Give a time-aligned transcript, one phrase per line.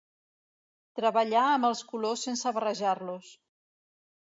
[0.99, 3.31] Treballà amb els colors sense barrejar-los.